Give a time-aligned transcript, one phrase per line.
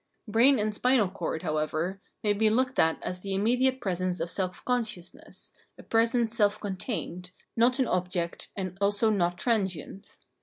[0.27, 4.65] Brain and spinal cord, however, may be looked at as the immediate presence of self
[4.65, 10.17] consciousness, a presence self con tained, not an object and also not transient.